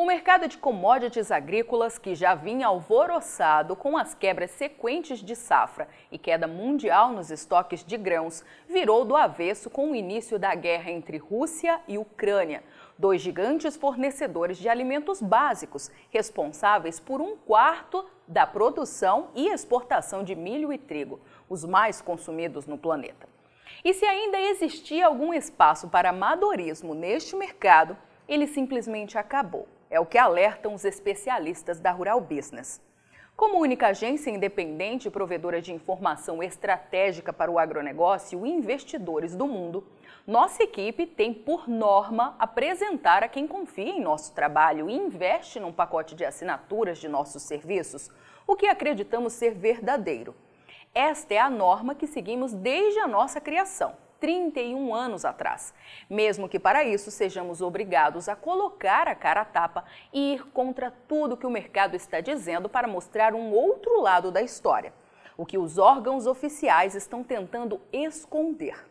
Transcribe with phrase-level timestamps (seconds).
[0.00, 5.86] O mercado de commodities agrícolas, que já vinha alvoroçado com as quebras sequentes de safra
[6.10, 10.90] e queda mundial nos estoques de grãos, virou do avesso com o início da guerra
[10.90, 12.64] entre Rússia e Ucrânia,
[12.98, 20.34] dois gigantes fornecedores de alimentos básicos, responsáveis por um quarto da produção e exportação de
[20.34, 23.28] milho e trigo, os mais consumidos no planeta.
[23.84, 27.94] E se ainda existia algum espaço para amadorismo neste mercado,
[28.26, 29.68] ele simplesmente acabou.
[29.90, 32.80] É o que alertam os especialistas da Rural Business.
[33.36, 39.48] Como única agência independente e provedora de informação estratégica para o agronegócio e investidores do
[39.48, 39.84] mundo,
[40.24, 45.72] nossa equipe tem por norma apresentar a quem confia em nosso trabalho e investe num
[45.72, 48.10] pacote de assinaturas de nossos serviços
[48.46, 50.36] o que acreditamos ser verdadeiro.
[50.94, 55.74] Esta é a norma que seguimos desde a nossa criação 31 anos atrás,
[56.08, 60.90] mesmo que para isso sejamos obrigados a colocar a cara a tapa e ir contra
[61.08, 64.92] tudo que o mercado está dizendo para mostrar um outro lado da história,
[65.36, 68.86] o que os órgãos oficiais estão tentando esconder.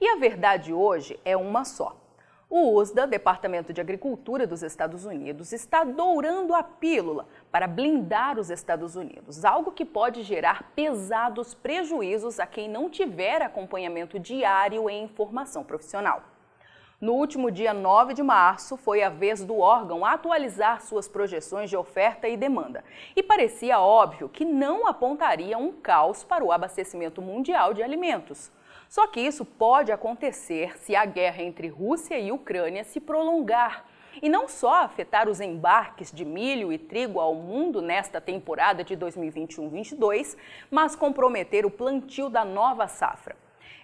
[0.00, 1.96] E a verdade hoje é uma só.
[2.48, 8.50] O USDA, Departamento de Agricultura dos Estados Unidos, está dourando a pílula para blindar os
[8.50, 15.02] Estados Unidos, algo que pode gerar pesados prejuízos a quem não tiver acompanhamento diário em
[15.02, 16.22] informação profissional.
[17.00, 21.76] No último dia 9 de março, foi a vez do órgão atualizar suas projeções de
[21.76, 22.84] oferta e demanda.
[23.16, 28.52] E parecia óbvio que não apontaria um caos para o abastecimento mundial de alimentos.
[28.88, 33.84] Só que isso pode acontecer se a guerra entre Rússia e Ucrânia se prolongar
[34.22, 38.96] e não só afetar os embarques de milho e trigo ao mundo nesta temporada de
[38.96, 40.36] 2021-22,
[40.70, 43.36] mas comprometer o plantio da nova safra.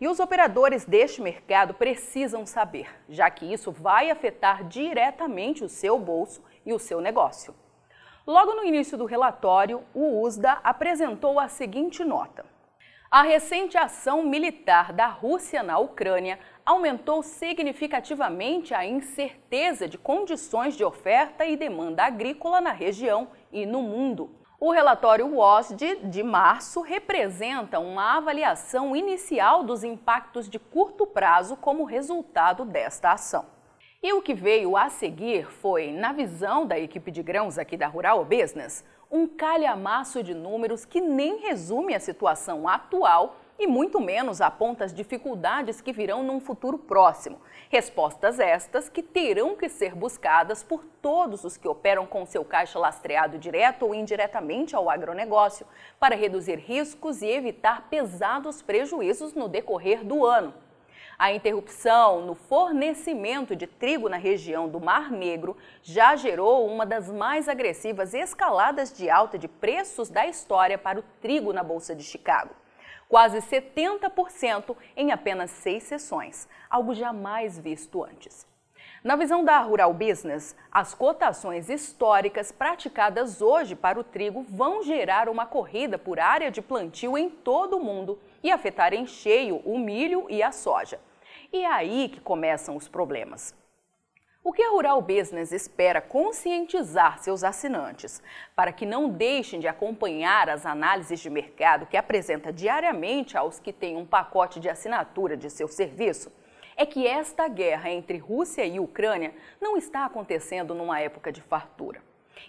[0.00, 5.98] E os operadores deste mercado precisam saber, já que isso vai afetar diretamente o seu
[5.98, 7.54] bolso e o seu negócio.
[8.26, 12.44] Logo no início do relatório, o USDA apresentou a seguinte nota.
[13.12, 20.84] A recente ação militar da Rússia na Ucrânia aumentou significativamente a incerteza de condições de
[20.84, 24.30] oferta e demanda agrícola na região e no mundo.
[24.60, 31.82] O relatório WASD de março representa uma avaliação inicial dos impactos de curto prazo como
[31.82, 33.44] resultado desta ação.
[34.02, 37.86] E o que veio a seguir foi, na visão da equipe de grãos aqui da
[37.86, 44.40] Rural Business, um calhamaço de números que nem resume a situação atual e muito menos
[44.40, 47.42] aponta as dificuldades que virão num futuro próximo.
[47.68, 52.78] Respostas estas que terão que ser buscadas por todos os que operam com seu caixa
[52.78, 55.66] lastreado direto ou indiretamente ao agronegócio,
[55.98, 60.54] para reduzir riscos e evitar pesados prejuízos no decorrer do ano.
[61.20, 67.10] A interrupção no fornecimento de trigo na região do Mar Negro já gerou uma das
[67.10, 72.02] mais agressivas escaladas de alta de preços da história para o trigo na Bolsa de
[72.02, 72.54] Chicago.
[73.06, 78.46] Quase 70% em apenas seis sessões, algo jamais visto antes.
[79.04, 85.28] Na visão da Rural Business, as cotações históricas praticadas hoje para o trigo vão gerar
[85.28, 89.78] uma corrida por área de plantio em todo o mundo e afetar em cheio o
[89.78, 90.98] milho e a soja.
[91.52, 93.54] E é aí que começam os problemas.
[94.42, 98.22] O que a Rural Business espera conscientizar seus assinantes
[98.56, 103.72] para que não deixem de acompanhar as análises de mercado que apresenta diariamente aos que
[103.72, 106.32] têm um pacote de assinatura de seu serviço
[106.76, 112.00] é que esta guerra entre Rússia e Ucrânia não está acontecendo numa época de fartura.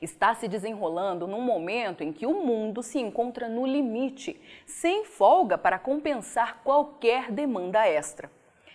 [0.00, 5.58] Está se desenrolando num momento em que o mundo se encontra no limite, sem folga
[5.58, 8.30] para compensar qualquer demanda extra.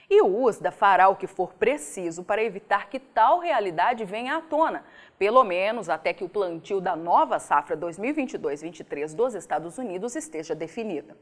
[0.09, 4.41] E o USDA fará o que for preciso para evitar que tal realidade venha à
[4.41, 4.83] tona,
[5.17, 11.17] pelo menos até que o plantio da nova safra 2022-23 dos Estados Unidos esteja definida.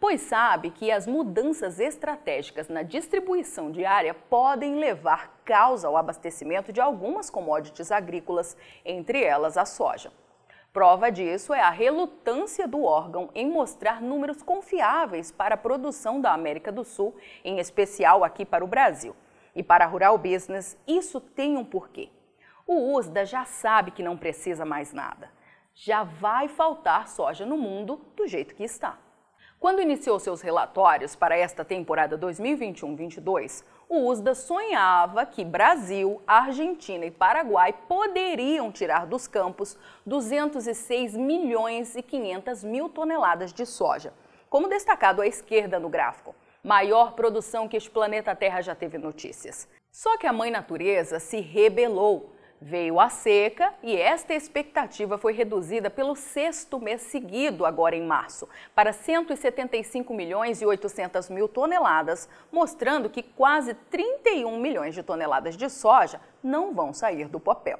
[0.00, 6.80] Pois sabe que as mudanças estratégicas na distribuição diária podem levar causa ao abastecimento de
[6.80, 10.10] algumas commodities agrícolas, entre elas a soja.
[10.74, 16.32] Prova disso é a relutância do órgão em mostrar números confiáveis para a produção da
[16.32, 19.14] América do Sul, em especial aqui para o Brasil.
[19.54, 22.10] E para a Rural Business, isso tem um porquê.
[22.66, 25.30] O USDA já sabe que não precisa mais nada.
[25.76, 28.98] Já vai faltar soja no mundo do jeito que está.
[29.60, 37.10] Quando iniciou seus relatórios para esta temporada 2021-22, o USDA sonhava que Brasil, Argentina e
[37.10, 44.12] Paraguai poderiam tirar dos campos 206 milhões e 500 mil toneladas de soja,
[44.50, 46.34] como destacado à esquerda no gráfico.
[46.62, 49.68] Maior produção que este planeta Terra já teve notícias.
[49.92, 55.90] Só que a mãe natureza se rebelou Veio a seca e esta expectativa foi reduzida
[55.90, 63.10] pelo sexto mês seguido, agora em março, para 175 milhões e 800 mil toneladas, mostrando
[63.10, 67.78] que quase 31 milhões de toneladas de soja não vão sair do papel.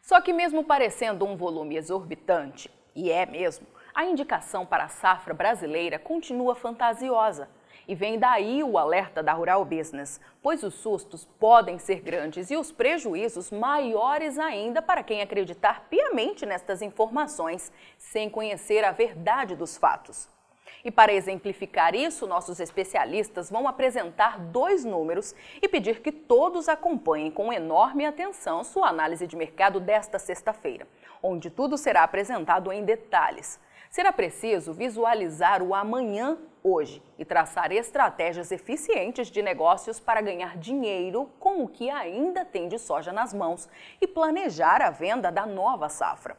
[0.00, 5.34] Só que, mesmo parecendo um volume exorbitante, e é mesmo, a indicação para a safra
[5.34, 7.48] brasileira continua fantasiosa.
[7.88, 12.56] E vem daí o alerta da Rural Business, pois os sustos podem ser grandes e
[12.56, 19.76] os prejuízos maiores ainda para quem acreditar piamente nestas informações sem conhecer a verdade dos
[19.76, 20.35] fatos.
[20.84, 27.30] E para exemplificar isso, nossos especialistas vão apresentar dois números e pedir que todos acompanhem
[27.30, 30.86] com enorme atenção sua análise de mercado desta sexta-feira,
[31.22, 33.60] onde tudo será apresentado em detalhes.
[33.90, 41.30] Será preciso visualizar o amanhã hoje e traçar estratégias eficientes de negócios para ganhar dinheiro
[41.38, 43.68] com o que ainda tem de soja nas mãos
[44.00, 46.36] e planejar a venda da nova safra.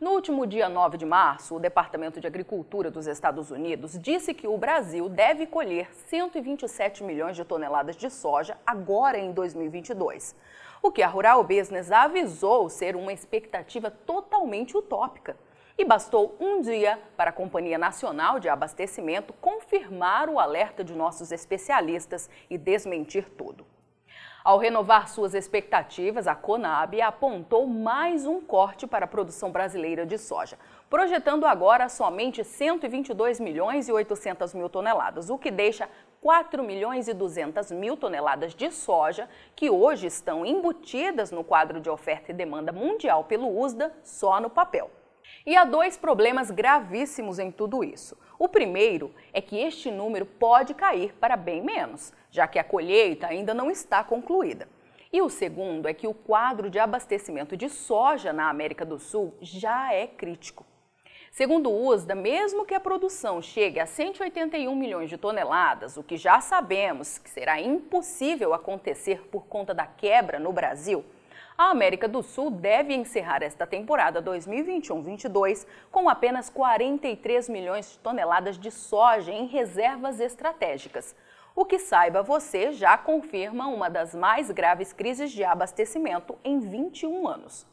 [0.00, 4.48] No último dia 9 de março, o Departamento de Agricultura dos Estados Unidos disse que
[4.48, 10.34] o Brasil deve colher 127 milhões de toneladas de soja agora em 2022,
[10.82, 15.36] o que a Rural Business avisou ser uma expectativa totalmente utópica.
[15.76, 21.30] E bastou um dia para a Companhia Nacional de Abastecimento confirmar o alerta de nossos
[21.30, 23.66] especialistas e desmentir tudo.
[24.42, 30.16] Ao renovar suas expectativas, a Conab apontou mais um corte para a produção brasileira de
[30.16, 30.58] soja,
[30.88, 35.90] projetando agora somente 122 milhões e 800 mil toneladas, o que deixa
[36.22, 41.90] 4 milhões e 200 mil toneladas de soja que hoje estão embutidas no quadro de
[41.90, 44.90] oferta e demanda mundial pelo USDA só no papel.
[45.46, 48.16] E há dois problemas gravíssimos em tudo isso.
[48.38, 53.26] O primeiro é que este número pode cair para bem menos, já que a colheita
[53.26, 54.68] ainda não está concluída.
[55.12, 59.34] E o segundo é que o quadro de abastecimento de soja na América do Sul
[59.40, 60.64] já é crítico.
[61.32, 66.16] Segundo o USDA, mesmo que a produção chegue a 181 milhões de toneladas, o que
[66.16, 71.04] já sabemos que será impossível acontecer por conta da quebra no Brasil,
[71.56, 78.58] a América do Sul deve encerrar esta temporada 2021-22 com apenas 43 milhões de toneladas
[78.58, 81.14] de soja em reservas estratégicas.
[81.54, 87.28] O que saiba você já confirma uma das mais graves crises de abastecimento em 21
[87.28, 87.66] anos.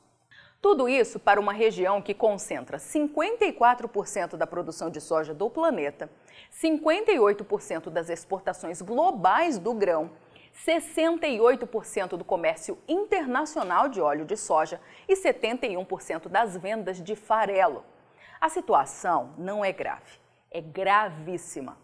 [0.60, 6.10] Tudo isso para uma região que concentra 54% da produção de soja do planeta,
[6.52, 10.10] 58% das exportações globais do grão
[10.68, 17.86] 68% do comércio internacional de óleo de soja e 71% das vendas de farelo.
[18.42, 20.20] A situação não é grave,
[20.52, 21.78] é gravíssima.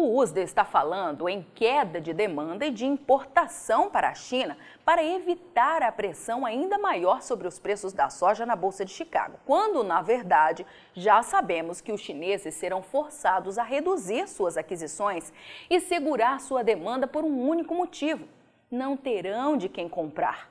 [0.00, 5.02] O USDA está falando em queda de demanda e de importação para a China para
[5.02, 9.82] evitar a pressão ainda maior sobre os preços da soja na Bolsa de Chicago, quando,
[9.82, 10.64] na verdade,
[10.94, 15.32] já sabemos que os chineses serão forçados a reduzir suas aquisições
[15.68, 18.28] e segurar sua demanda por um único motivo:
[18.70, 20.48] não terão de quem comprar.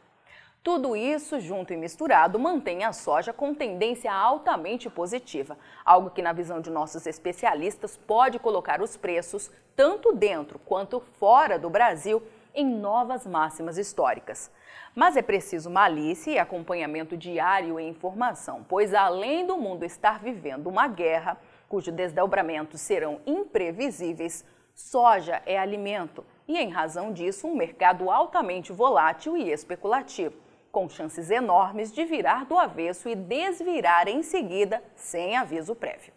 [0.68, 6.34] Tudo isso, junto e misturado, mantém a soja com tendência altamente positiva, algo que, na
[6.34, 12.22] visão de nossos especialistas, pode colocar os preços, tanto dentro quanto fora do Brasil,
[12.54, 14.52] em novas máximas históricas.
[14.94, 20.68] Mas é preciso malícia e acompanhamento diário e informação, pois além do mundo estar vivendo
[20.68, 21.38] uma guerra,
[21.70, 24.44] cujos desdobramentos serão imprevisíveis,
[24.76, 31.30] soja é alimento e, em razão disso, um mercado altamente volátil e especulativo com chances
[31.30, 36.17] enormes de virar do avesso e desvirar em seguida sem aviso prévio.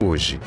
[0.00, 0.38] hoje.